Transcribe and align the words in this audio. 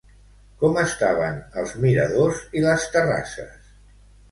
Com 0.61 0.79
estaven 0.83 1.37
els 1.63 1.75
miradors 1.85 2.41
i 2.61 2.65
les 2.67 2.89
terrasses? 2.99 3.73